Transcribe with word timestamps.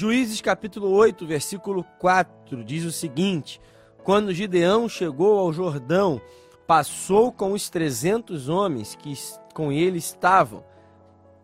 Juízes 0.00 0.40
capítulo 0.40 0.88
8, 0.92 1.26
versículo 1.26 1.84
4 1.98 2.64
diz 2.64 2.86
o 2.86 2.90
seguinte: 2.90 3.60
Quando 4.02 4.32
Gideão 4.32 4.88
chegou 4.88 5.38
ao 5.38 5.52
Jordão, 5.52 6.18
passou 6.66 7.30
com 7.30 7.52
os 7.52 7.68
trezentos 7.68 8.48
homens 8.48 8.94
que 8.94 9.12
com 9.52 9.70
ele 9.70 9.98
estavam, 9.98 10.64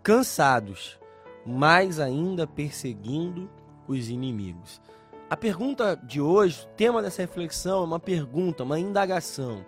cansados, 0.02 0.98
mas 1.44 2.00
ainda 2.00 2.46
perseguindo 2.46 3.50
os 3.86 4.08
inimigos. 4.08 4.80
A 5.28 5.36
pergunta 5.36 5.94
de 5.94 6.18
hoje, 6.18 6.62
o 6.62 6.76
tema 6.76 7.02
dessa 7.02 7.20
reflexão 7.20 7.82
é 7.82 7.84
uma 7.84 8.00
pergunta, 8.00 8.64
uma 8.64 8.80
indagação. 8.80 9.66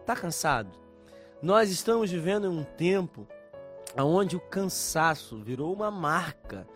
Está 0.00 0.16
cansado? 0.16 0.76
Nós 1.40 1.70
estamos 1.70 2.10
vivendo 2.10 2.48
em 2.48 2.50
um 2.58 2.64
tempo 2.64 3.24
onde 3.96 4.34
o 4.34 4.40
cansaço 4.40 5.40
virou 5.44 5.72
uma 5.72 5.92
marca 5.92 6.66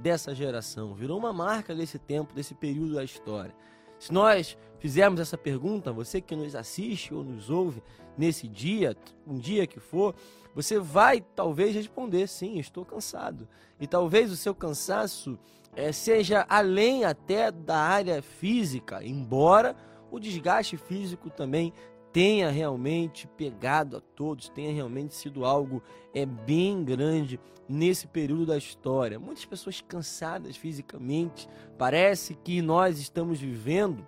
dessa 0.00 0.34
geração, 0.34 0.94
virou 0.94 1.18
uma 1.18 1.32
marca 1.32 1.74
desse 1.74 1.98
tempo, 1.98 2.34
desse 2.34 2.54
período 2.54 2.94
da 2.94 3.04
história. 3.04 3.54
Se 3.98 4.12
nós 4.12 4.56
fizermos 4.78 5.20
essa 5.20 5.36
pergunta, 5.36 5.92
você 5.92 6.20
que 6.20 6.34
nos 6.34 6.54
assiste 6.54 7.12
ou 7.12 7.22
nos 7.22 7.50
ouve 7.50 7.82
nesse 8.16 8.48
dia, 8.48 8.96
um 9.26 9.38
dia 9.38 9.66
que 9.66 9.78
for, 9.78 10.14
você 10.54 10.78
vai 10.78 11.20
talvez 11.20 11.74
responder: 11.74 12.26
sim, 12.26 12.58
estou 12.58 12.84
cansado. 12.84 13.46
E 13.78 13.86
talvez 13.86 14.32
o 14.32 14.36
seu 14.36 14.54
cansaço 14.54 15.38
é, 15.76 15.92
seja 15.92 16.46
além 16.48 17.04
até 17.04 17.50
da 17.50 17.76
área 17.76 18.22
física, 18.22 19.04
embora 19.04 19.76
o 20.10 20.18
desgaste 20.18 20.76
físico 20.76 21.30
também 21.30 21.72
tenha 22.12 22.50
realmente 22.50 23.26
pegado 23.26 23.96
a 23.96 24.00
todos, 24.00 24.48
tenha 24.48 24.72
realmente 24.72 25.14
sido 25.14 25.44
algo 25.44 25.82
é 26.12 26.26
bem 26.26 26.84
grande 26.84 27.38
nesse 27.68 28.06
período 28.06 28.46
da 28.46 28.56
história. 28.56 29.18
Muitas 29.18 29.44
pessoas 29.44 29.80
cansadas 29.80 30.56
fisicamente, 30.56 31.48
parece 31.78 32.34
que 32.34 32.60
nós 32.60 32.98
estamos 32.98 33.40
vivendo 33.40 34.06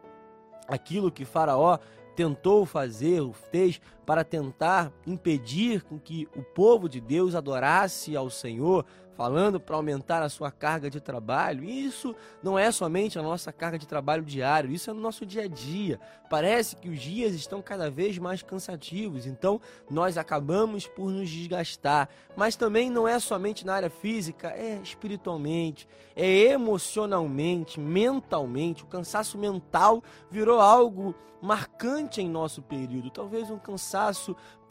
aquilo 0.67 1.12
que 1.12 1.25
Faraó 1.25 1.78
tentou 2.17 2.67
fazer, 2.67 3.22
fez 3.50 3.81
para 4.05 4.25
tentar 4.25 4.92
impedir 5.06 5.83
com 5.83 5.98
que 5.98 6.28
o 6.36 6.42
povo 6.42 6.89
de 6.89 7.00
Deus 7.00 7.34
adorasse 7.34 8.17
ao 8.17 8.28
Senhor, 8.28 8.84
falando 9.14 9.61
para 9.61 9.77
aumentar 9.77 10.22
a 10.22 10.28
sua 10.28 10.50
carga 10.50 10.91
de 10.91 11.00
trabalho. 11.00 11.64
E 11.64 11.84
isso 11.84 12.14
não 12.42 12.59
é 12.59 12.70
somente 12.70 13.19
a 13.19 13.22
nossa 13.22 13.53
carga 13.53 13.78
de 13.78 13.86
trabalho 13.86 14.25
diário, 14.25 14.70
isso 14.70 14.91
é 14.91 14.92
no 14.92 15.00
nosso 15.00 15.25
dia 15.25 15.44
a 15.44 15.48
dia. 15.48 16.00
Parece 16.28 16.77
que 16.77 16.89
os 16.89 17.00
dias 17.00 17.34
estão 17.34 17.61
cada 17.62 17.91
vez 17.91 18.19
mais 18.19 18.42
cansativos, 18.42 19.27
então 19.27 19.61
nós 19.91 20.16
acabamos 20.16 20.87
por 20.87 21.11
nos 21.11 21.28
desgastar. 21.28 22.09
Mas 22.37 22.56
também 22.56 22.91
não 22.91 23.06
é 23.06 23.19
somente 23.19 23.66
na 23.66 23.75
área 23.75 23.91
física, 23.91 24.48
é 24.48 24.81
espiritualmente, 24.83 25.87
é 26.16 26.53
emocionalmente, 26.53 27.78
mentalmente. 27.78 28.83
O 28.83 28.87
cansaço 28.87 29.39
mental 29.39 30.03
virou 30.31 30.61
algo 30.61 31.14
marcante 31.42 32.22
em 32.22 32.28
nosso 32.28 32.62
período, 32.62 33.11
talvez 33.11 33.50
um 33.50 33.59
cansaço 33.59 33.92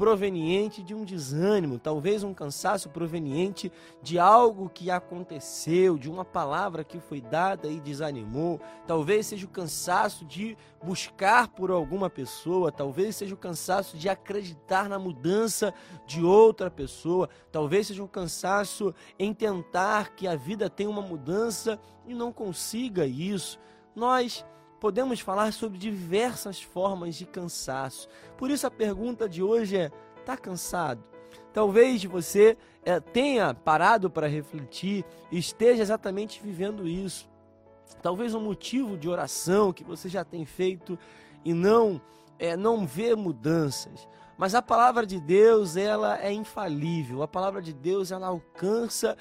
proveniente 0.02 0.82
de 0.82 0.96
um 0.96 1.06
desânimo, 1.06 1.78
talvez 1.78 2.24
um 2.24 2.34
cansaço 2.34 2.90
proveniente 2.90 3.72
de 4.02 4.18
algo 4.18 4.68
que 4.68 4.90
aconteceu, 4.90 5.96
de 5.96 6.10
uma 6.10 6.26
palavra 6.26 6.84
que 6.84 7.00
foi 7.00 7.22
dada 7.22 7.68
e 7.68 7.80
desanimou, 7.80 8.60
talvez 8.88 9.28
seja 9.28 9.46
o 9.46 9.50
cansaço 9.50 10.26
de 10.26 10.58
buscar 10.84 11.50
por 11.50 11.70
alguma 11.70 12.10
pessoa, 12.10 12.72
talvez 12.72 13.16
seja 13.16 13.36
o 13.36 13.38
cansaço 13.38 13.96
de 13.96 14.10
acreditar 14.10 14.90
na 14.90 14.98
mudança 14.98 15.72
de 16.08 16.24
outra 16.24 16.72
pessoa, 16.72 17.30
talvez 17.52 17.86
seja 17.86 18.04
um 18.04 18.08
cansaço 18.08 18.96
em 19.20 19.34
tentar 19.34 20.16
que 20.16 20.28
a 20.28 20.36
vida 20.36 20.68
tenha 20.68 20.90
uma 20.90 21.04
mudança 21.04 21.80
e 22.08 22.16
não 22.16 22.34
consiga 22.34 23.06
isso. 23.06 23.60
Nós 23.96 24.44
podemos 24.82 25.20
falar 25.20 25.54
sobre 25.54 25.78
diversas 25.78 26.60
formas 26.60 27.16
de 27.16 27.28
cansaço. 27.28 28.10
Por 28.36 28.50
isso 28.50 28.66
a 28.66 28.72
pergunta 28.72 29.30
de 29.30 29.44
hoje 29.44 29.78
é: 29.78 29.92
está 30.20 30.36
cansado? 30.36 31.04
Talvez 31.54 32.04
você 32.04 32.58
é, 32.84 33.00
tenha 33.00 33.54
parado 33.54 34.10
para 34.10 34.28
refletir 34.28 35.06
e 35.32 35.38
esteja 35.38 35.84
exatamente 35.84 36.42
vivendo 36.42 36.88
isso. 36.88 37.30
Talvez 38.02 38.34
um 38.34 38.42
motivo 38.42 38.98
de 38.98 39.08
oração 39.08 39.72
que 39.72 39.84
você 39.84 40.10
já 40.10 40.26
tem 40.26 40.46
feito 40.46 40.98
e 41.46 41.54
não 41.54 42.02
é, 42.40 42.58
não 42.58 42.86
vê 42.86 43.16
mudanças. 43.16 44.08
Mas 44.36 44.56
a 44.56 44.62
palavra 44.64 45.06
de 45.06 45.20
Deus, 45.20 45.78
ela 45.78 46.20
é 46.20 46.34
infalível. 46.34 47.22
A 47.22 47.28
palavra 47.28 47.62
de 47.62 47.72
Deus, 47.72 48.12
ela 48.12 48.28
alcança 48.28 49.16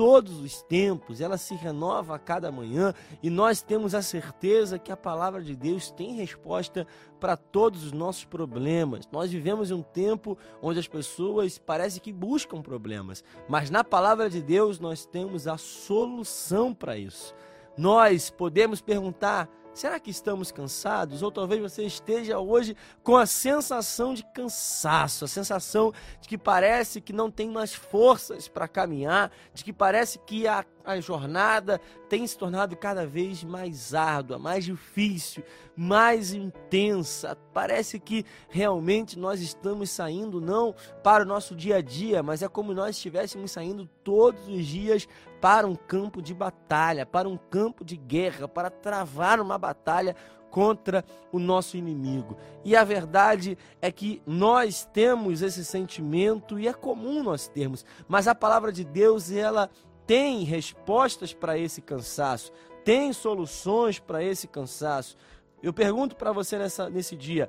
todos 0.00 0.40
os 0.40 0.62
tempos, 0.62 1.20
ela 1.20 1.36
se 1.36 1.54
renova 1.54 2.14
a 2.14 2.18
cada 2.18 2.50
manhã 2.50 2.94
e 3.22 3.28
nós 3.28 3.60
temos 3.60 3.94
a 3.94 4.00
certeza 4.00 4.78
que 4.78 4.90
a 4.90 4.96
palavra 4.96 5.42
de 5.42 5.54
Deus 5.54 5.90
tem 5.90 6.14
resposta 6.14 6.86
para 7.20 7.36
todos 7.36 7.84
os 7.84 7.92
nossos 7.92 8.24
problemas. 8.24 9.06
Nós 9.12 9.30
vivemos 9.30 9.70
em 9.70 9.74
um 9.74 9.82
tempo 9.82 10.38
onde 10.62 10.78
as 10.78 10.88
pessoas 10.88 11.58
parece 11.58 12.00
que 12.00 12.14
buscam 12.14 12.62
problemas, 12.62 13.22
mas 13.46 13.68
na 13.68 13.84
palavra 13.84 14.30
de 14.30 14.40
Deus 14.40 14.80
nós 14.80 15.04
temos 15.04 15.46
a 15.46 15.58
solução 15.58 16.72
para 16.72 16.96
isso. 16.96 17.34
Nós 17.76 18.30
podemos 18.30 18.80
perguntar: 18.80 19.50
Será 19.72 20.00
que 20.00 20.10
estamos 20.10 20.50
cansados? 20.50 21.22
Ou 21.22 21.30
talvez 21.30 21.60
você 21.60 21.84
esteja 21.84 22.38
hoje 22.38 22.76
com 23.02 23.16
a 23.16 23.26
sensação 23.26 24.12
de 24.12 24.24
cansaço, 24.34 25.24
a 25.24 25.28
sensação 25.28 25.92
de 26.20 26.28
que 26.28 26.36
parece 26.36 27.00
que 27.00 27.12
não 27.12 27.30
tem 27.30 27.50
mais 27.50 27.72
forças 27.72 28.48
para 28.48 28.66
caminhar, 28.66 29.30
de 29.54 29.62
que 29.64 29.72
parece 29.72 30.18
que 30.18 30.46
a, 30.46 30.64
a 30.84 31.00
jornada 31.00 31.80
tem 32.08 32.26
se 32.26 32.36
tornado 32.36 32.76
cada 32.76 33.06
vez 33.06 33.44
mais 33.44 33.94
árdua, 33.94 34.38
mais 34.38 34.64
difícil, 34.64 35.42
mais 35.76 36.32
intensa. 36.32 37.36
Parece 37.52 37.98
que 37.98 38.24
realmente 38.48 39.18
nós 39.18 39.40
estamos 39.40 39.90
saindo 39.90 40.40
não 40.40 40.74
para 41.02 41.24
o 41.24 41.26
nosso 41.26 41.54
dia 41.54 41.76
a 41.76 41.82
dia, 41.82 42.22
mas 42.22 42.42
é 42.42 42.48
como 42.48 42.74
nós 42.74 42.96
estivéssemos 42.96 43.50
saindo 43.50 43.88
todos 44.02 44.48
os 44.48 44.66
dias 44.66 45.06
para 45.40 45.66
um 45.66 45.74
campo 45.74 46.20
de 46.20 46.34
batalha, 46.34 47.06
para 47.06 47.28
um 47.28 47.36
campo 47.36 47.84
de 47.84 47.96
guerra, 47.96 48.46
para 48.46 48.70
travar 48.70 49.40
uma 49.40 49.56
batalha 49.56 50.14
contra 50.50 51.04
o 51.32 51.38
nosso 51.38 51.76
inimigo. 51.76 52.36
E 52.64 52.76
a 52.76 52.84
verdade 52.84 53.56
é 53.80 53.90
que 53.90 54.20
nós 54.26 54.84
temos 54.92 55.42
esse 55.42 55.64
sentimento 55.64 56.58
e 56.58 56.66
é 56.68 56.72
comum 56.72 57.22
nós 57.22 57.48
termos, 57.48 57.84
mas 58.08 58.26
a 58.26 58.34
palavra 58.34 58.72
de 58.72 58.84
Deus, 58.84 59.30
ela 59.30 59.70
tem 60.10 60.42
respostas 60.42 61.32
para 61.32 61.56
esse 61.56 61.80
cansaço, 61.80 62.50
tem 62.84 63.12
soluções 63.12 64.00
para 64.00 64.24
esse 64.24 64.48
cansaço. 64.48 65.16
Eu 65.62 65.72
pergunto 65.72 66.16
para 66.16 66.32
você 66.32 66.58
nessa, 66.58 66.90
nesse 66.90 67.14
dia, 67.14 67.48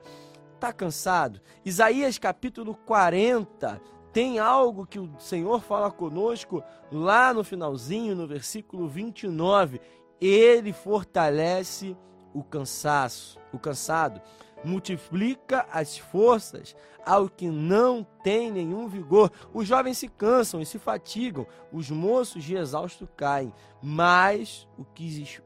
está 0.53 0.71
cansado? 0.71 1.41
Isaías 1.65 2.19
capítulo 2.19 2.75
40 2.85 3.81
tem 4.13 4.37
algo 4.37 4.85
que 4.85 4.99
o 4.99 5.09
Senhor 5.17 5.59
fala 5.59 5.89
conosco 5.89 6.63
lá 6.91 7.33
no 7.33 7.43
finalzinho, 7.43 8.15
no 8.15 8.27
versículo 8.27 8.87
29. 8.87 9.81
Ele 10.21 10.71
fortalece 10.71 11.97
o 12.31 12.43
cansaço, 12.43 13.39
o 13.51 13.57
cansado, 13.57 14.21
multiplica 14.63 15.65
as 15.71 15.97
forças 15.97 16.75
ao 17.05 17.27
que 17.27 17.47
não 17.47 18.05
tem 18.23 18.51
nenhum 18.51 18.87
vigor. 18.87 19.31
Os 19.53 19.67
jovens 19.67 19.97
se 19.97 20.07
cansam 20.07 20.61
e 20.61 20.65
se 20.65 20.77
fatigam, 20.77 21.47
os 21.71 21.89
moços 21.89 22.43
de 22.43 22.55
exausto 22.55 23.07
caem, 23.17 23.53
mas 23.81 24.67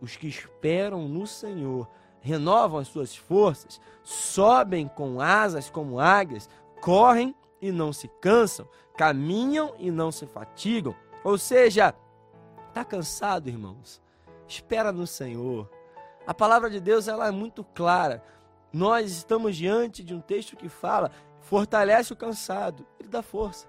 os 0.01 0.15
que 0.17 0.27
esperam 0.27 1.07
no 1.07 1.25
Senhor 1.25 1.87
renovam 2.21 2.79
as 2.79 2.87
suas 2.87 3.15
forças, 3.15 3.79
sobem 4.03 4.87
com 4.87 5.21
asas 5.21 5.69
como 5.69 5.99
águias, 5.99 6.49
correm 6.81 7.35
e 7.61 7.71
não 7.71 7.93
se 7.93 8.07
cansam, 8.19 8.67
caminham 8.97 9.75
e 9.77 9.91
não 9.91 10.11
se 10.11 10.25
fatigam. 10.25 10.95
Ou 11.23 11.37
seja, 11.37 11.93
está 12.67 12.83
cansado, 12.83 13.47
irmãos? 13.47 14.01
Espera 14.47 14.91
no 14.91 15.07
Senhor. 15.07 15.69
A 16.27 16.33
palavra 16.33 16.69
de 16.69 16.79
Deus 16.79 17.07
ela 17.07 17.27
é 17.27 17.31
muito 17.31 17.63
clara. 17.63 18.23
Nós 18.75 19.09
estamos 19.09 19.55
diante 19.55 20.03
de 20.03 20.13
um 20.13 20.19
texto 20.19 20.57
que 20.57 20.67
fala: 20.67 21.09
fortalece 21.39 22.11
o 22.11 22.15
cansado, 22.15 22.85
ele 22.99 23.07
dá 23.07 23.21
força. 23.21 23.65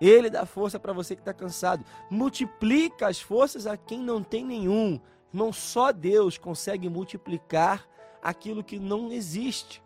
Ele 0.00 0.30
dá 0.30 0.46
força 0.46 0.80
para 0.80 0.94
você 0.94 1.14
que 1.14 1.20
está 1.20 1.34
cansado. 1.34 1.84
Multiplica 2.10 3.06
as 3.06 3.20
forças 3.20 3.66
a 3.66 3.76
quem 3.76 3.98
não 3.98 4.22
tem 4.22 4.46
nenhum. 4.46 4.98
Irmão, 5.30 5.52
só 5.52 5.92
Deus 5.92 6.38
consegue 6.38 6.88
multiplicar 6.88 7.86
aquilo 8.22 8.64
que 8.64 8.78
não 8.78 9.12
existe. 9.12 9.82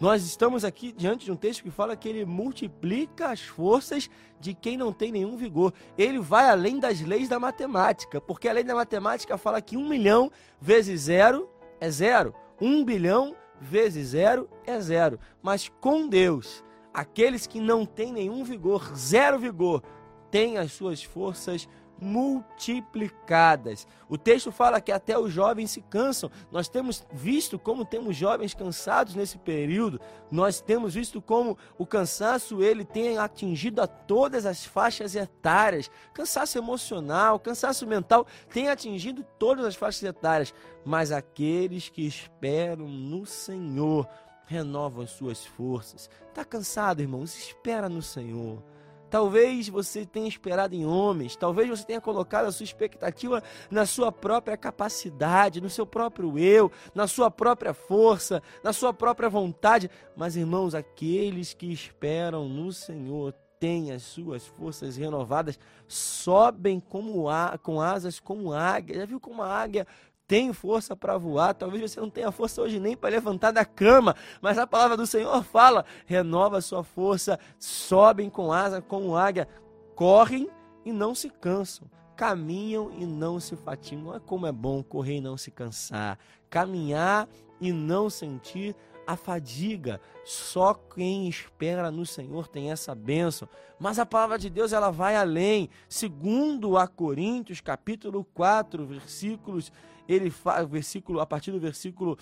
Nós 0.00 0.24
estamos 0.24 0.64
aqui 0.64 0.92
diante 0.92 1.26
de 1.26 1.32
um 1.32 1.36
texto 1.36 1.62
que 1.62 1.70
fala 1.70 1.94
que 1.94 2.08
ele 2.08 2.24
multiplica 2.24 3.28
as 3.28 3.42
forças 3.42 4.08
de 4.40 4.54
quem 4.54 4.78
não 4.78 4.94
tem 4.94 5.12
nenhum 5.12 5.36
vigor. 5.36 5.74
Ele 5.98 6.20
vai 6.20 6.48
além 6.48 6.78
das 6.78 7.02
leis 7.02 7.28
da 7.28 7.38
matemática, 7.38 8.18
porque 8.18 8.48
a 8.48 8.52
lei 8.54 8.64
da 8.64 8.74
matemática 8.74 9.36
fala 9.36 9.60
que 9.60 9.76
um 9.76 9.86
milhão 9.86 10.32
vezes 10.58 11.02
zero 11.02 11.50
é 11.78 11.90
zero, 11.90 12.34
um 12.58 12.82
bilhão 12.82 13.36
vezes 13.60 14.08
zero 14.08 14.48
é 14.66 14.80
zero. 14.80 15.18
Mas 15.42 15.68
com 15.80 16.08
Deus, 16.08 16.64
aqueles 16.92 17.46
que 17.46 17.60
não 17.60 17.84
têm 17.84 18.12
nenhum 18.12 18.44
vigor, 18.44 18.94
zero 18.96 19.38
vigor, 19.38 19.82
têm 20.30 20.58
as 20.58 20.72
suas 20.72 21.02
forças 21.02 21.68
multiplicadas. 22.00 23.86
O 24.08 24.18
texto 24.18 24.52
fala 24.52 24.80
que 24.80 24.92
até 24.92 25.18
os 25.18 25.32
jovens 25.32 25.70
se 25.70 25.80
cansam. 25.80 26.30
Nós 26.50 26.68
temos 26.68 27.04
visto 27.12 27.58
como 27.58 27.84
temos 27.84 28.16
jovens 28.16 28.54
cansados 28.54 29.14
nesse 29.14 29.38
período. 29.38 30.00
Nós 30.30 30.60
temos 30.60 30.94
visto 30.94 31.20
como 31.20 31.56
o 31.78 31.86
cansaço 31.86 32.62
ele 32.62 32.84
tem 32.84 33.18
atingido 33.18 33.80
a 33.80 33.86
todas 33.86 34.46
as 34.46 34.64
faixas 34.64 35.14
etárias. 35.14 35.90
Cansaço 36.12 36.58
emocional, 36.58 37.38
cansaço 37.38 37.86
mental 37.86 38.26
tem 38.50 38.68
atingido 38.68 39.24
todas 39.38 39.64
as 39.64 39.74
faixas 39.74 40.02
etárias. 40.02 40.54
Mas 40.84 41.10
aqueles 41.10 41.88
que 41.88 42.06
esperam 42.06 42.86
no 42.86 43.26
Senhor 43.26 44.08
renovam 44.46 45.02
as 45.02 45.10
suas 45.10 45.44
forças. 45.44 46.08
Está 46.28 46.44
cansado, 46.44 47.02
irmãos? 47.02 47.36
Espera 47.36 47.88
no 47.88 48.02
Senhor. 48.02 48.62
Talvez 49.10 49.68
você 49.68 50.04
tenha 50.04 50.28
esperado 50.28 50.74
em 50.74 50.84
homens, 50.84 51.36
talvez 51.36 51.68
você 51.68 51.84
tenha 51.84 52.00
colocado 52.00 52.46
a 52.46 52.52
sua 52.52 52.64
expectativa 52.64 53.42
na 53.70 53.86
sua 53.86 54.10
própria 54.10 54.56
capacidade, 54.56 55.60
no 55.60 55.70
seu 55.70 55.86
próprio 55.86 56.38
eu, 56.38 56.70
na 56.94 57.06
sua 57.06 57.30
própria 57.30 57.72
força, 57.72 58.42
na 58.62 58.72
sua 58.72 58.92
própria 58.92 59.28
vontade. 59.28 59.90
Mas, 60.16 60.36
irmãos, 60.36 60.74
aqueles 60.74 61.54
que 61.54 61.72
esperam 61.72 62.48
no 62.48 62.72
Senhor 62.72 63.32
têm 63.58 63.92
as 63.92 64.02
suas 64.02 64.46
forças 64.46 64.96
renovadas, 64.96 65.58
sobem 65.88 66.78
como 66.80 67.28
a, 67.28 67.58
com 67.58 67.80
asas 67.80 68.20
como 68.20 68.52
águia. 68.52 68.96
Já 68.96 69.06
viu 69.06 69.20
como 69.20 69.42
a 69.42 69.48
águia 69.48 69.86
tem 70.26 70.52
força 70.52 70.96
para 70.96 71.16
voar. 71.16 71.54
Talvez 71.54 71.90
você 71.90 72.00
não 72.00 72.10
tenha 72.10 72.32
força 72.32 72.60
hoje 72.62 72.80
nem 72.80 72.96
para 72.96 73.10
levantar 73.10 73.50
da 73.52 73.64
cama, 73.64 74.16
mas 74.40 74.58
a 74.58 74.66
palavra 74.66 74.96
do 74.96 75.06
Senhor 75.06 75.42
fala: 75.44 75.84
renova 76.04 76.60
sua 76.60 76.82
força, 76.82 77.38
sobem 77.58 78.28
com 78.28 78.52
asa 78.52 78.82
como 78.82 79.16
águia, 79.16 79.48
correm 79.94 80.48
e 80.84 80.92
não 80.92 81.14
se 81.14 81.30
cansam. 81.30 81.88
Caminham 82.16 82.90
e 82.96 83.04
não 83.04 83.38
se 83.38 83.54
fatigam. 83.56 84.06
Olha 84.06 84.20
como 84.20 84.46
é 84.46 84.52
bom 84.52 84.82
correr 84.82 85.16
e 85.16 85.20
não 85.20 85.36
se 85.36 85.50
cansar. 85.50 86.18
Caminhar 86.48 87.28
e 87.60 87.72
não 87.72 88.08
sentir 88.08 88.74
a 89.06 89.16
fadiga. 89.16 90.00
Só 90.24 90.74
quem 90.74 91.28
espera 91.28 91.90
no 91.90 92.06
Senhor 92.06 92.48
tem 92.48 92.70
essa 92.70 92.94
bênção. 92.94 93.46
Mas 93.78 93.98
a 93.98 94.06
palavra 94.06 94.38
de 94.38 94.48
Deus 94.48 94.72
ela 94.72 94.90
vai 94.90 95.14
além. 95.14 95.68
Segundo 95.88 96.78
a 96.78 96.88
Coríntios, 96.88 97.60
capítulo 97.60 98.24
4, 98.32 98.86
versículos 98.86 99.70
ele 100.08 100.30
fala, 100.30 100.64
versículo, 100.66 101.20
a 101.20 101.26
partir 101.26 101.52
do 101.52 101.60
versículo 101.60 102.18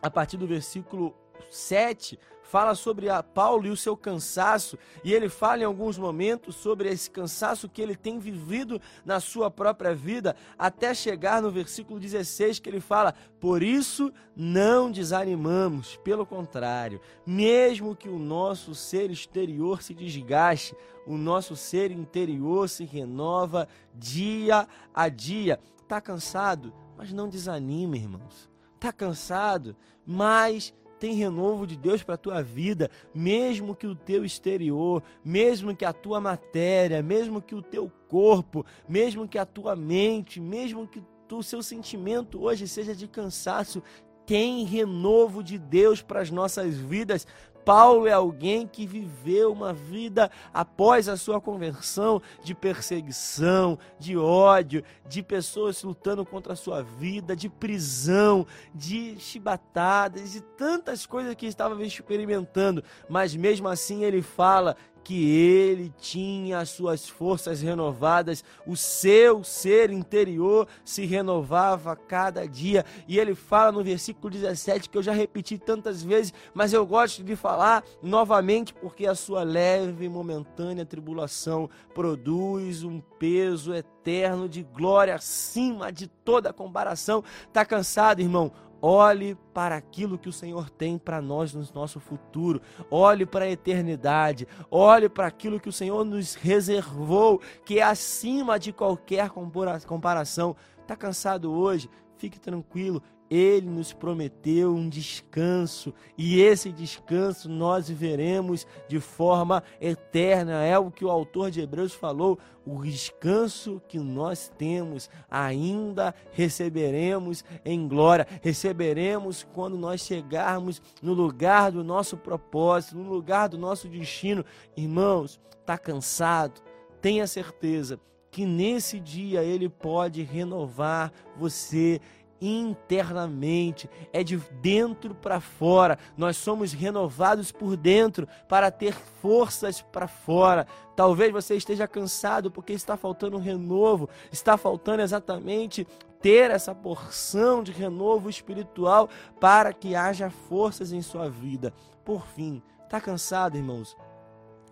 a 0.00 0.08
partir 0.08 0.36
do 0.36 0.46
versículo 0.46 1.14
7, 1.50 2.18
fala 2.42 2.74
sobre 2.74 3.10
a 3.10 3.22
Paulo 3.22 3.66
e 3.66 3.70
o 3.70 3.76
seu 3.76 3.96
cansaço, 3.96 4.78
e 5.04 5.12
ele 5.12 5.28
fala 5.28 5.62
em 5.62 5.66
alguns 5.66 5.98
momentos 5.98 6.56
sobre 6.56 6.88
esse 6.88 7.10
cansaço 7.10 7.68
que 7.68 7.82
ele 7.82 7.94
tem 7.94 8.18
vivido 8.18 8.80
na 9.04 9.20
sua 9.20 9.50
própria 9.50 9.94
vida, 9.94 10.34
até 10.58 10.94
chegar 10.94 11.42
no 11.42 11.50
versículo 11.50 12.00
16, 12.00 12.58
que 12.58 12.68
ele 12.68 12.80
fala: 12.80 13.14
Por 13.38 13.62
isso 13.62 14.12
não 14.34 14.90
desanimamos, 14.90 15.96
pelo 15.98 16.24
contrário, 16.24 17.00
mesmo 17.26 17.94
que 17.94 18.08
o 18.08 18.18
nosso 18.18 18.74
ser 18.74 19.10
exterior 19.10 19.82
se 19.82 19.92
desgaste, 19.94 20.74
o 21.06 21.16
nosso 21.16 21.54
ser 21.54 21.90
interior 21.90 22.68
se 22.68 22.84
renova 22.84 23.68
dia 23.94 24.66
a 24.94 25.08
dia. 25.08 25.60
Está 25.82 26.00
cansado? 26.00 26.72
Mas 26.98 27.12
não 27.12 27.28
desanime, 27.28 27.96
irmãos. 27.96 28.50
Tá 28.80 28.92
cansado? 28.92 29.76
Mas 30.04 30.74
tem 30.98 31.14
renovo 31.14 31.64
de 31.64 31.76
Deus 31.76 32.02
para 32.02 32.16
a 32.16 32.18
tua 32.18 32.42
vida, 32.42 32.90
mesmo 33.14 33.72
que 33.72 33.86
o 33.86 33.94
teu 33.94 34.24
exterior, 34.24 35.00
mesmo 35.24 35.76
que 35.76 35.84
a 35.84 35.92
tua 35.92 36.20
matéria, 36.20 37.00
mesmo 37.00 37.40
que 37.40 37.54
o 37.54 37.62
teu 37.62 37.88
corpo, 38.08 38.66
mesmo 38.88 39.28
que 39.28 39.38
a 39.38 39.46
tua 39.46 39.76
mente, 39.76 40.40
mesmo 40.40 40.88
que 40.88 41.00
o 41.32 41.42
seu 41.42 41.62
sentimento 41.62 42.42
hoje 42.42 42.66
seja 42.66 42.96
de 42.96 43.06
cansaço, 43.06 43.80
tem 44.26 44.64
renovo 44.64 45.42
de 45.42 45.56
Deus 45.56 46.02
para 46.02 46.20
as 46.20 46.30
nossas 46.30 46.76
vidas, 46.76 47.26
Paulo 47.68 48.06
é 48.06 48.12
alguém 48.12 48.66
que 48.66 48.86
viveu 48.86 49.52
uma 49.52 49.74
vida 49.74 50.30
após 50.54 51.06
a 51.06 51.18
sua 51.18 51.38
conversão 51.38 52.22
de 52.42 52.54
perseguição, 52.54 53.78
de 53.98 54.16
ódio, 54.16 54.82
de 55.06 55.22
pessoas 55.22 55.82
lutando 55.82 56.24
contra 56.24 56.54
a 56.54 56.56
sua 56.56 56.82
vida, 56.82 57.36
de 57.36 57.46
prisão, 57.50 58.46
de 58.74 59.20
chibatadas, 59.20 60.32
de 60.32 60.40
tantas 60.40 61.04
coisas 61.04 61.34
que 61.34 61.44
estava 61.44 61.84
experimentando, 61.84 62.82
mas 63.06 63.36
mesmo 63.36 63.68
assim 63.68 64.02
ele 64.02 64.22
fala 64.22 64.74
que 65.04 65.30
ele 65.30 65.92
tinha 65.98 66.58
as 66.58 66.70
suas 66.70 67.08
forças 67.08 67.60
renovadas, 67.60 68.44
o 68.66 68.76
seu 68.76 69.42
ser 69.42 69.90
interior 69.90 70.68
se 70.84 71.06
renovava 71.06 71.96
cada 71.96 72.46
dia. 72.46 72.84
E 73.06 73.18
ele 73.18 73.34
fala 73.34 73.72
no 73.72 73.82
versículo 73.82 74.30
17, 74.30 74.88
que 74.88 74.98
eu 74.98 75.02
já 75.02 75.12
repeti 75.12 75.58
tantas 75.58 76.02
vezes, 76.02 76.32
mas 76.52 76.72
eu 76.72 76.86
gosto 76.86 77.22
de 77.22 77.36
falar 77.36 77.84
novamente, 78.02 78.74
porque 78.74 79.06
a 79.06 79.14
sua 79.14 79.42
leve 79.42 80.04
e 80.04 80.08
momentânea 80.08 80.84
tribulação 80.84 81.70
produz 81.94 82.82
um 82.82 83.00
peso 83.00 83.74
eterno 83.74 84.48
de 84.48 84.62
glória 84.62 85.14
acima 85.14 85.92
de 85.92 86.06
toda 86.06 86.52
comparação. 86.52 87.22
Tá 87.52 87.64
cansado, 87.64 88.20
irmão? 88.20 88.52
Olhe 88.80 89.36
para 89.52 89.76
aquilo 89.76 90.18
que 90.18 90.28
o 90.28 90.32
Senhor 90.32 90.70
tem 90.70 90.96
para 90.96 91.20
nós 91.20 91.52
no 91.52 91.64
nosso 91.74 91.98
futuro. 91.98 92.60
Olhe 92.90 93.26
para 93.26 93.44
a 93.44 93.50
eternidade. 93.50 94.46
Olhe 94.70 95.08
para 95.08 95.26
aquilo 95.26 95.58
que 95.58 95.68
o 95.68 95.72
Senhor 95.72 96.04
nos 96.04 96.34
reservou, 96.34 97.40
que 97.64 97.80
é 97.80 97.82
acima 97.82 98.58
de 98.58 98.72
qualquer 98.72 99.30
comparação. 99.30 100.56
Está 100.80 100.96
cansado 100.96 101.52
hoje? 101.52 101.90
Fique 102.16 102.38
tranquilo. 102.38 103.02
Ele 103.30 103.68
nos 103.68 103.92
prometeu 103.92 104.74
um 104.74 104.88
descanso 104.88 105.92
e 106.16 106.40
esse 106.40 106.72
descanso 106.72 107.48
nós 107.48 107.88
viveremos 107.88 108.66
de 108.88 108.98
forma 109.00 109.62
eterna. 109.80 110.64
É 110.64 110.78
o 110.78 110.90
que 110.90 111.04
o 111.04 111.10
autor 111.10 111.50
de 111.50 111.60
Hebreus 111.60 111.92
falou. 111.92 112.38
O 112.64 112.82
descanso 112.82 113.82
que 113.88 113.98
nós 113.98 114.50
temos 114.56 115.10
ainda 115.30 116.14
receberemos 116.32 117.44
em 117.64 117.86
glória. 117.86 118.26
Receberemos 118.42 119.46
quando 119.52 119.76
nós 119.76 120.00
chegarmos 120.00 120.80
no 121.02 121.12
lugar 121.12 121.72
do 121.72 121.84
nosso 121.84 122.16
propósito, 122.16 122.96
no 122.96 123.10
lugar 123.10 123.48
do 123.48 123.58
nosso 123.58 123.88
destino. 123.88 124.44
Irmãos, 124.76 125.38
está 125.60 125.76
cansado? 125.76 126.62
Tenha 127.00 127.26
certeza 127.26 128.00
que 128.30 128.44
nesse 128.44 129.00
dia 129.00 129.42
ele 129.42 129.68
pode 129.68 130.22
renovar 130.22 131.12
você 131.36 132.00
internamente, 132.40 133.88
é 134.12 134.22
de 134.22 134.36
dentro 134.60 135.14
para 135.14 135.40
fora. 135.40 135.98
Nós 136.16 136.36
somos 136.36 136.72
renovados 136.72 137.50
por 137.50 137.76
dentro 137.76 138.28
para 138.48 138.70
ter 138.70 138.94
forças 138.94 139.82
para 139.82 140.08
fora. 140.08 140.66
Talvez 140.94 141.32
você 141.32 141.56
esteja 141.56 141.86
cansado 141.86 142.50
porque 142.50 142.72
está 142.72 142.96
faltando 142.96 143.36
um 143.36 143.40
renovo, 143.40 144.08
está 144.32 144.56
faltando 144.56 145.02
exatamente 145.02 145.86
ter 146.20 146.50
essa 146.50 146.74
porção 146.74 147.62
de 147.62 147.72
renovo 147.72 148.28
espiritual 148.28 149.08
para 149.40 149.72
que 149.72 149.94
haja 149.94 150.30
forças 150.30 150.92
em 150.92 151.02
sua 151.02 151.28
vida. 151.28 151.72
Por 152.04 152.26
fim, 152.26 152.62
está 152.84 153.00
cansado, 153.00 153.56
irmãos? 153.56 153.96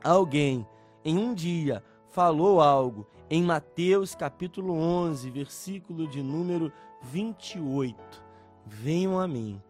Alguém 0.03 0.67
em 1.05 1.19
um 1.19 1.35
dia 1.35 1.83
falou 2.11 2.61
algo 2.61 3.07
em 3.29 3.43
Mateus 3.43 4.15
capítulo 4.15 4.75
11, 4.75 5.31
versículo 5.31 6.07
de 6.07 6.23
número 6.23 6.73
28. 7.03 7.97
Venham 8.65 9.19
a 9.19 9.27
mim, 9.27 9.61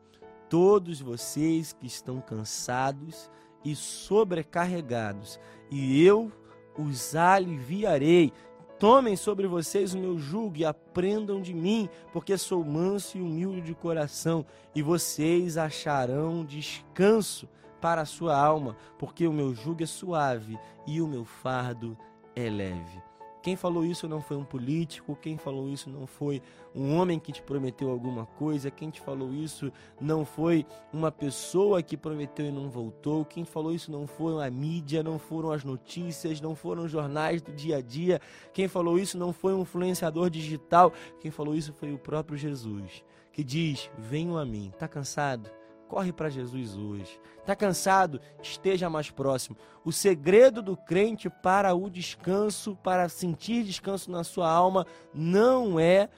todos 0.48 1.00
vocês 1.00 1.72
que 1.72 1.86
estão 1.86 2.20
cansados 2.20 3.30
e 3.64 3.75
sobrecarregados, 3.75 5.40
e 5.70 6.04
eu 6.04 6.30
os 6.78 7.16
aliviarei. 7.16 8.32
Tomem 8.78 9.16
sobre 9.16 9.46
vocês 9.46 9.94
o 9.94 9.98
meu 9.98 10.18
jugo 10.18 10.58
e 10.58 10.64
aprendam 10.64 11.40
de 11.40 11.54
mim, 11.54 11.88
porque 12.12 12.36
sou 12.36 12.62
manso 12.62 13.16
e 13.16 13.22
humilde 13.22 13.62
de 13.62 13.75
coração, 13.75 14.44
e 14.75 14.82
vocês 14.82 15.56
acharão 15.56 16.44
descanso 16.44 17.48
para 17.80 18.02
a 18.02 18.06
sua 18.06 18.36
alma, 18.36 18.76
porque 18.98 19.26
o 19.26 19.32
meu 19.32 19.54
jugo 19.54 19.82
é 19.82 19.86
suave 19.86 20.58
e 20.86 21.00
o 21.00 21.08
meu 21.08 21.25
fardo 21.25 21.96
é 22.34 22.50
leve. 22.50 23.15
Quem 23.47 23.55
falou 23.55 23.85
isso 23.85 24.09
não 24.09 24.21
foi 24.21 24.37
um 24.37 24.45
político, 24.45 25.17
quem 25.23 25.38
falou 25.38 25.69
isso 25.69 25.88
não 25.88 26.05
foi 26.05 26.43
um 26.75 26.97
homem 26.97 27.17
que 27.17 27.31
te 27.31 27.41
prometeu 27.41 27.88
alguma 27.88 28.26
coisa, 28.26 28.73
quem 28.73 28.91
te 28.91 29.00
falou 29.00 29.33
isso 29.33 29.73
não 30.00 30.25
foi 30.25 30.67
uma 30.93 31.12
pessoa 31.12 31.81
que 31.81 31.97
prometeu 31.97 32.47
e 32.47 32.50
não 32.50 32.69
voltou, 32.69 33.25
quem 33.25 33.45
falou 33.45 33.73
isso 33.73 33.88
não 33.93 34.05
foi 34.05 34.45
a 34.45 34.50
mídia, 34.50 35.00
não 35.00 35.17
foram 35.17 35.53
as 35.53 35.62
notícias, 35.62 36.41
não 36.41 36.57
foram 36.57 36.87
os 36.87 36.91
jornais 36.91 37.41
do 37.41 37.53
dia 37.53 37.76
a 37.76 37.81
dia, 37.81 38.21
quem 38.53 38.67
falou 38.67 38.99
isso 38.99 39.17
não 39.17 39.33
foi 39.33 39.55
um 39.55 39.61
influenciador 39.61 40.29
digital, 40.29 40.93
quem 41.21 41.31
falou 41.31 41.55
isso 41.55 41.73
foi 41.73 41.93
o 41.93 41.99
próprio 41.99 42.37
Jesus, 42.37 43.05
que 43.33 43.45
diz: 43.45 43.88
Venham 43.97 44.37
a 44.37 44.45
mim. 44.45 44.73
Está 44.75 44.88
cansado? 44.88 45.49
Corre 45.88 46.12
para 46.12 46.28
Jesus 46.28 46.76
hoje. 46.76 47.21
Está 47.38 47.55
cansado? 47.55 48.21
Esteja 48.43 48.90
mais 48.90 49.11
próximo. 49.11 49.57
O 49.85 49.93
segredo 49.93 50.61
do 50.61 50.76
crente 50.76 51.31
para 51.31 51.75
o 51.75 51.88
descanso, 51.88 52.76
para 52.83 53.09
sentir 53.09 53.64
descanso 53.64 54.11
na 54.11 54.25
sua 54.25 54.50
alma, 54.50 54.87
não 55.14 55.78
é 55.78 56.09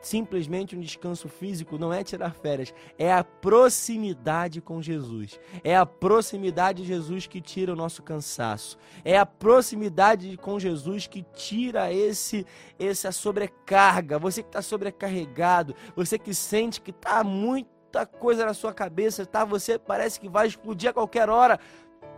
simplesmente 0.00 0.76
um 0.76 0.80
descanso 0.80 1.28
físico, 1.28 1.78
não 1.78 1.92
é 1.92 2.04
tirar 2.04 2.32
férias, 2.32 2.72
é 2.96 3.12
a 3.12 3.24
proximidade 3.24 4.60
com 4.60 4.80
Jesus. 4.80 5.38
É 5.64 5.76
a 5.76 5.84
proximidade 5.84 6.82
de 6.82 6.88
Jesus 6.88 7.26
que 7.26 7.40
tira 7.40 7.72
o 7.72 7.76
nosso 7.76 8.02
cansaço. 8.02 8.78
É 9.04 9.18
a 9.18 9.26
proximidade 9.26 10.36
com 10.36 10.58
Jesus 10.58 11.06
que 11.06 11.22
tira 11.34 11.92
esse 11.92 12.46
essa 12.78 13.10
sobrecarga. 13.12 14.18
Você 14.18 14.42
que 14.42 14.48
está 14.48 14.62
sobrecarregado, 14.62 15.74
você 15.96 16.18
que 16.18 16.32
sente 16.32 16.80
que 16.80 16.90
está 16.90 17.24
muito 17.24 17.77
muita 17.88 18.04
coisa 18.04 18.44
na 18.44 18.52
sua 18.52 18.72
cabeça, 18.72 19.24
tá? 19.24 19.44
Você 19.46 19.78
parece 19.78 20.20
que 20.20 20.28
vai 20.28 20.46
explodir 20.46 20.90
a 20.90 20.92
qualquer 20.92 21.30
hora. 21.30 21.58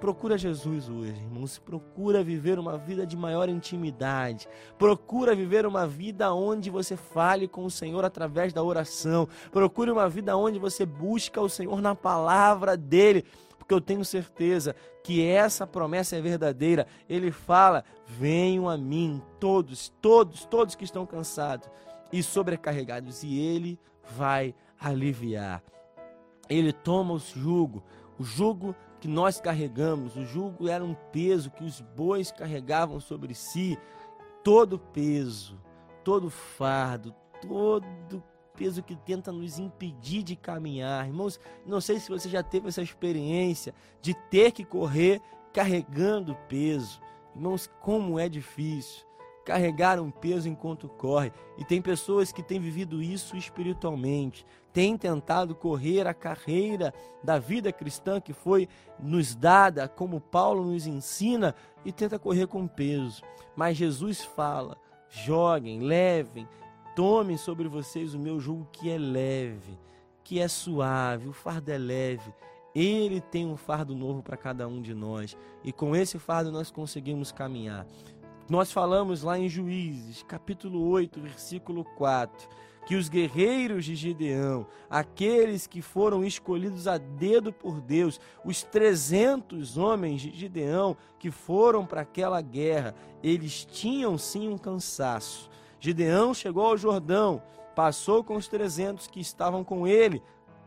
Procura 0.00 0.36
Jesus 0.36 0.88
hoje, 0.88 1.12
irmãos. 1.12 1.58
Procura 1.58 2.24
viver 2.24 2.58
uma 2.58 2.76
vida 2.76 3.06
de 3.06 3.16
maior 3.16 3.48
intimidade. 3.48 4.48
Procura 4.76 5.34
viver 5.34 5.64
uma 5.64 5.86
vida 5.86 6.32
onde 6.34 6.70
você 6.70 6.96
fale 6.96 7.46
com 7.46 7.64
o 7.64 7.70
Senhor 7.70 8.04
através 8.04 8.52
da 8.52 8.62
oração. 8.62 9.28
Procure 9.52 9.92
uma 9.92 10.08
vida 10.08 10.36
onde 10.36 10.58
você 10.58 10.84
busca 10.84 11.40
o 11.40 11.48
Senhor 11.48 11.80
na 11.80 11.94
palavra 11.94 12.76
dele. 12.76 13.24
Porque 13.56 13.72
eu 13.72 13.80
tenho 13.80 14.04
certeza 14.04 14.74
que 15.04 15.24
essa 15.24 15.66
promessa 15.66 16.16
é 16.16 16.20
verdadeira. 16.20 16.86
Ele 17.08 17.30
fala: 17.30 17.84
Venham 18.06 18.68
a 18.68 18.76
mim, 18.76 19.22
todos, 19.38 19.92
todos, 20.00 20.44
todos 20.46 20.74
que 20.74 20.84
estão 20.84 21.06
cansados 21.06 21.68
e 22.12 22.24
sobrecarregados, 22.24 23.22
e 23.22 23.38
ele 23.38 23.78
vai 24.16 24.52
aliviar. 24.80 25.62
Ele 26.48 26.72
toma 26.72 27.14
o 27.14 27.18
jugo, 27.18 27.82
o 28.18 28.24
jugo 28.24 28.74
que 29.00 29.06
nós 29.06 29.40
carregamos, 29.40 30.16
o 30.16 30.24
jugo 30.24 30.68
era 30.68 30.84
um 30.84 30.94
peso 31.12 31.50
que 31.50 31.64
os 31.64 31.80
bois 31.80 32.32
carregavam 32.32 32.98
sobre 32.98 33.34
si, 33.34 33.78
todo 34.42 34.78
peso, 34.78 35.60
todo 36.02 36.28
fardo, 36.28 37.14
todo 37.40 38.22
peso 38.54 38.82
que 38.82 38.96
tenta 38.96 39.30
nos 39.32 39.58
impedir 39.58 40.22
de 40.22 40.36
caminhar. 40.36 41.06
Irmãos, 41.06 41.38
não 41.64 41.80
sei 41.80 41.98
se 41.98 42.10
você 42.10 42.28
já 42.28 42.42
teve 42.42 42.68
essa 42.68 42.82
experiência 42.82 43.74
de 44.02 44.12
ter 44.12 44.52
que 44.52 44.64
correr 44.64 45.20
carregando 45.52 46.36
peso. 46.48 47.00
Irmãos, 47.34 47.70
como 47.80 48.18
é 48.18 48.28
difícil 48.28 49.06
carregar 49.44 49.98
um 49.98 50.10
peso 50.10 50.48
enquanto 50.48 50.88
corre. 50.88 51.32
E 51.58 51.64
tem 51.64 51.80
pessoas 51.80 52.30
que 52.30 52.42
têm 52.42 52.60
vivido 52.60 53.02
isso 53.02 53.36
espiritualmente, 53.36 54.44
têm 54.72 54.96
tentado 54.96 55.54
correr 55.54 56.06
a 56.06 56.14
carreira 56.14 56.92
da 57.22 57.38
vida 57.38 57.72
cristã 57.72 58.20
que 58.20 58.32
foi 58.32 58.68
nos 58.98 59.34
dada, 59.34 59.88
como 59.88 60.20
Paulo 60.20 60.64
nos 60.64 60.86
ensina, 60.86 61.54
e 61.84 61.92
tenta 61.92 62.18
correr 62.18 62.46
com 62.46 62.66
peso. 62.66 63.22
Mas 63.56 63.76
Jesus 63.76 64.22
fala: 64.22 64.76
joguem, 65.08 65.80
levem, 65.80 66.48
tomem 66.94 67.36
sobre 67.36 67.68
vocês 67.68 68.14
o 68.14 68.18
meu 68.18 68.40
jugo 68.40 68.68
que 68.72 68.90
é 68.90 68.98
leve, 68.98 69.78
que 70.22 70.38
é 70.38 70.48
suave, 70.48 71.28
o 71.28 71.32
fardo 71.32 71.70
é 71.70 71.78
leve. 71.78 72.32
Ele 72.72 73.20
tem 73.20 73.46
um 73.46 73.56
fardo 73.56 73.96
novo 73.96 74.22
para 74.22 74.36
cada 74.36 74.68
um 74.68 74.80
de 74.80 74.94
nós, 74.94 75.36
e 75.64 75.72
com 75.72 75.96
esse 75.96 76.18
fardo 76.18 76.52
nós 76.52 76.70
conseguimos 76.70 77.32
caminhar. 77.32 77.84
Nós 78.48 78.72
falamos 78.72 79.22
lá 79.22 79.38
em 79.38 79.48
Juízes, 79.48 80.24
capítulo 80.24 80.88
8, 80.88 81.20
versículo 81.20 81.84
4, 81.96 82.48
que 82.90 82.96
os 82.96 83.08
guerreiros 83.08 83.84
de 83.84 83.94
Gideão, 83.94 84.66
aqueles 84.90 85.64
que 85.64 85.80
foram 85.80 86.24
escolhidos 86.24 86.88
a 86.88 86.98
dedo 86.98 87.52
por 87.52 87.80
Deus, 87.80 88.20
os 88.44 88.64
300 88.64 89.78
homens 89.78 90.22
de 90.22 90.36
Gideão 90.36 90.96
que 91.16 91.30
foram 91.30 91.86
para 91.86 92.00
aquela 92.00 92.40
guerra, 92.40 92.92
eles 93.22 93.64
tinham 93.64 94.18
sim 94.18 94.48
um 94.48 94.58
cansaço. 94.58 95.48
Gideão 95.78 96.34
chegou 96.34 96.66
ao 96.66 96.76
Jordão, 96.76 97.40
passou 97.76 98.24
com 98.24 98.34
os 98.34 98.48
300 98.48 99.06
que 99.06 99.20
estavam 99.20 99.62
com 99.62 99.86
ele, 99.86 100.20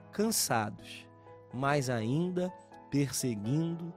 cansados, 0.09 1.05
mas 1.53 1.89
ainda 1.89 2.53
perseguindo 2.89 3.93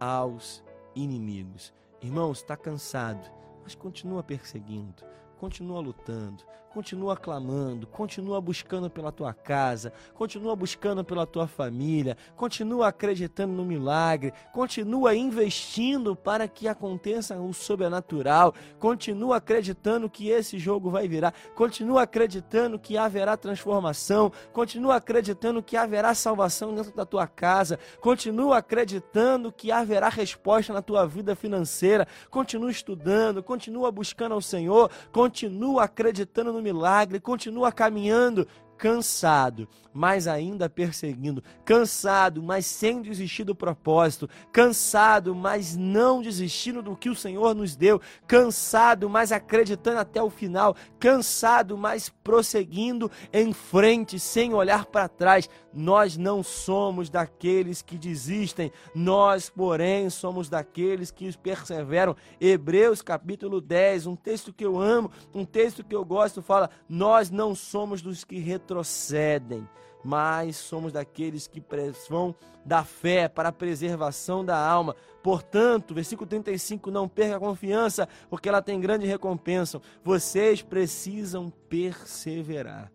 aos 0.00 0.64
inimigos. 0.94 1.74
Irmãos, 2.00 2.38
está 2.38 2.56
cansado, 2.56 3.30
mas 3.62 3.74
continua 3.74 4.22
perseguindo, 4.22 5.04
continua 5.38 5.78
lutando, 5.78 6.42
continua 6.76 7.16
clamando, 7.16 7.86
continua 7.86 8.38
buscando 8.38 8.90
pela 8.90 9.10
tua 9.10 9.32
casa, 9.32 9.94
continua 10.12 10.54
buscando 10.54 11.02
pela 11.02 11.26
tua 11.26 11.46
família, 11.46 12.18
continua 12.36 12.88
acreditando 12.88 13.54
no 13.54 13.64
milagre, 13.64 14.30
continua 14.52 15.14
investindo 15.14 16.14
para 16.14 16.46
que 16.46 16.68
aconteça 16.68 17.34
o 17.40 17.54
sobrenatural, 17.54 18.52
continua 18.78 19.38
acreditando 19.38 20.10
que 20.10 20.28
esse 20.28 20.58
jogo 20.58 20.90
vai 20.90 21.08
virar, 21.08 21.32
continua 21.54 22.02
acreditando 22.02 22.78
que 22.78 22.98
haverá 22.98 23.38
transformação, 23.38 24.30
continua 24.52 24.96
acreditando 24.96 25.62
que 25.62 25.78
haverá 25.78 26.14
salvação 26.14 26.74
dentro 26.74 26.94
da 26.94 27.06
tua 27.06 27.26
casa, 27.26 27.78
continua 28.02 28.58
acreditando 28.58 29.50
que 29.50 29.72
haverá 29.72 30.10
resposta 30.10 30.74
na 30.74 30.82
tua 30.82 31.06
vida 31.06 31.34
financeira, 31.34 32.06
continua 32.28 32.70
estudando, 32.70 33.42
continua 33.42 33.90
buscando 33.90 34.34
ao 34.34 34.42
Senhor, 34.42 34.90
continua 35.10 35.84
acreditando 35.84 36.52
no 36.52 36.65
milagre, 36.66 37.20
continua 37.20 37.70
caminhando, 37.70 38.46
cansado, 38.76 39.68
mas 39.92 40.28
ainda 40.28 40.68
perseguindo, 40.68 41.42
cansado, 41.64 42.42
mas 42.42 42.66
sem 42.66 43.00
desistir 43.00 43.44
do 43.44 43.54
propósito, 43.54 44.28
cansado, 44.52 45.34
mas 45.34 45.74
não 45.74 46.20
desistindo 46.20 46.82
do 46.82 46.94
que 46.94 47.08
o 47.08 47.14
Senhor 47.14 47.54
nos 47.54 47.74
deu, 47.74 48.00
cansado, 48.26 49.08
mas 49.08 49.32
acreditando 49.32 49.98
até 49.98 50.22
o 50.22 50.28
final, 50.28 50.76
cansado, 51.00 51.78
mas 51.78 52.10
prosseguindo 52.22 53.10
em 53.32 53.52
frente, 53.54 54.18
sem 54.18 54.52
olhar 54.52 54.84
para 54.84 55.08
trás. 55.08 55.48
Nós 55.72 56.16
não 56.16 56.42
somos 56.42 57.08
daqueles 57.10 57.82
que 57.82 57.98
desistem, 57.98 58.72
nós, 58.94 59.48
porém, 59.50 60.08
somos 60.10 60.48
daqueles 60.48 61.10
que 61.10 61.36
perseveram. 61.38 62.16
Hebreus 62.40 63.02
capítulo 63.02 63.60
10, 63.60 64.06
um 64.06 64.16
texto 64.16 64.52
que 64.52 64.64
eu 64.64 64.80
amo, 64.80 65.10
um 65.34 65.44
texto 65.44 65.84
que 65.84 65.94
eu 65.94 66.04
gosto, 66.04 66.42
fala: 66.42 66.70
Nós 66.88 67.30
não 67.30 67.54
somos 67.54 68.02
dos 68.02 68.24
que 68.24 68.38
retrocedem, 68.66 69.68
mas 70.02 70.56
somos 70.56 70.92
daqueles 70.92 71.46
que 71.46 71.62
vão 72.08 72.34
da 72.64 72.84
fé 72.84 73.28
para 73.28 73.50
a 73.50 73.52
preservação 73.52 74.44
da 74.44 74.58
alma. 74.58 74.96
Portanto, 75.22 75.94
versículo 75.94 76.28
35, 76.28 76.90
não 76.90 77.08
perca 77.08 77.36
a 77.36 77.40
confiança, 77.40 78.08
porque 78.28 78.48
ela 78.48 78.60
tem 78.60 78.80
grande 78.80 79.06
recompensa. 79.06 79.80
Vocês 80.04 80.62
precisam 80.62 81.50
perseverar, 81.68 82.92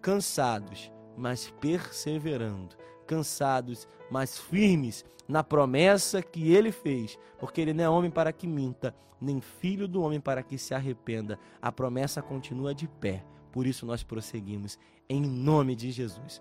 cansados, 0.00 0.92
mas 1.16 1.52
perseverando, 1.60 2.76
cansados, 3.06 3.88
mas 4.10 4.38
firmes 4.38 5.04
na 5.26 5.42
promessa 5.42 6.22
que 6.22 6.52
ele 6.52 6.70
fez, 6.70 7.18
porque 7.38 7.60
ele 7.60 7.72
não 7.72 7.84
é 7.84 7.88
homem 7.88 8.10
para 8.10 8.32
que 8.32 8.46
minta, 8.46 8.94
nem 9.20 9.40
filho 9.40 9.88
do 9.88 10.02
homem 10.02 10.20
para 10.20 10.42
que 10.42 10.58
se 10.58 10.74
arrependa. 10.74 11.38
A 11.60 11.72
promessa 11.72 12.20
continua 12.20 12.74
de 12.74 12.86
pé. 12.86 13.24
Por 13.54 13.66
isso 13.66 13.86
nós 13.86 14.02
prosseguimos 14.02 14.76
em 15.08 15.20
nome 15.20 15.74
de 15.76 15.90
Jesus. 15.90 16.40